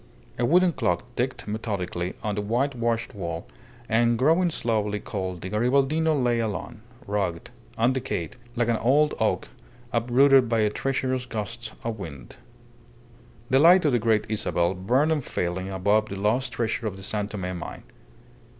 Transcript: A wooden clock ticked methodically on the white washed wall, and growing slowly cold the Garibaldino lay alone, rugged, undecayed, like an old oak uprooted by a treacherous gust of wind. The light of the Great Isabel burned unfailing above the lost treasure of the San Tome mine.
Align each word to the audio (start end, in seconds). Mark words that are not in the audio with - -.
A 0.39 0.45
wooden 0.47 0.73
clock 0.73 1.03
ticked 1.15 1.47
methodically 1.47 2.15
on 2.23 2.33
the 2.33 2.41
white 2.41 2.73
washed 2.73 3.13
wall, 3.13 3.45
and 3.87 4.17
growing 4.17 4.49
slowly 4.49 4.99
cold 4.99 5.41
the 5.41 5.49
Garibaldino 5.51 6.15
lay 6.15 6.39
alone, 6.39 6.81
rugged, 7.05 7.51
undecayed, 7.77 8.35
like 8.55 8.67
an 8.67 8.77
old 8.77 9.13
oak 9.19 9.49
uprooted 9.93 10.49
by 10.49 10.61
a 10.61 10.71
treacherous 10.71 11.27
gust 11.27 11.73
of 11.83 11.99
wind. 11.99 12.37
The 13.51 13.59
light 13.59 13.85
of 13.85 13.91
the 13.91 13.99
Great 13.99 14.25
Isabel 14.27 14.73
burned 14.73 15.11
unfailing 15.11 15.69
above 15.69 16.09
the 16.09 16.19
lost 16.19 16.53
treasure 16.53 16.87
of 16.87 16.97
the 16.97 17.03
San 17.03 17.27
Tome 17.27 17.55
mine. 17.59 17.83